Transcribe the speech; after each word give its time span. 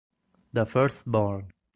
The 0.53 0.65
First 0.65 1.05
Born 1.05 1.51